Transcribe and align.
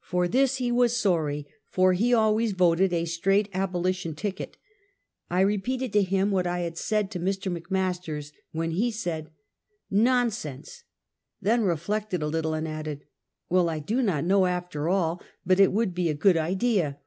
For 0.00 0.26
this 0.26 0.56
he 0.56 0.72
was 0.72 0.96
sorry, 0.96 1.46
for 1.66 1.92
he 1.92 2.14
always 2.14 2.52
voted 2.52 2.94
a 2.94 3.04
straight 3.04 3.46
abolition 3.52 4.14
ticket. 4.14 4.56
I 5.28 5.42
re 5.42 5.58
peated 5.58 5.92
to 5.92 6.02
him 6.02 6.30
what 6.30 6.46
I 6.46 6.60
had 6.60 6.78
said 6.78 7.10
to 7.10 7.20
Mr. 7.20 7.54
McMasters, 7.54 8.32
when 8.52 8.70
he 8.70 8.90
said:" 8.90 9.32
Konsense!" 9.92 10.84
then 11.42 11.64
reflected 11.64 12.22
a 12.22 12.26
little, 12.26 12.54
and 12.54 12.66
added, 12.66 13.04
"Well, 13.50 13.68
I 13.68 13.80
do 13.80 14.00
not 14.00 14.24
know 14.24 14.46
after 14.46 14.88
all 14.88 15.20
but 15.44 15.60
it 15.60 15.72
would 15.74 15.94
be 15.94 16.08
a 16.08 16.14
good 16.14 16.38
idea. 16.38 16.98